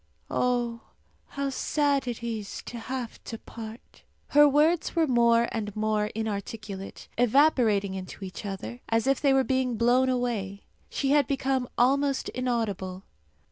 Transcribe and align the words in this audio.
Oh, 0.31 0.81
how 1.27 1.51
sad 1.51 2.07
it 2.07 2.23
is 2.23 2.63
to 2.65 2.79
have 2.79 3.23
to 3.25 3.37
part!" 3.37 4.01
Her 4.29 4.49
words 4.49 4.95
were 4.95 5.05
more 5.05 5.47
and 5.51 5.75
more 5.75 6.07
inarticulate, 6.15 7.07
evaporating 7.19 7.93
into 7.93 8.25
each 8.25 8.43
other, 8.43 8.81
as 8.89 9.05
if 9.05 9.21
they 9.21 9.31
were 9.31 9.43
being 9.43 9.77
blown 9.77 10.09
away. 10.09 10.63
She 10.89 11.11
had 11.11 11.27
become 11.27 11.69
almost 11.77 12.29
inaudible. 12.29 13.03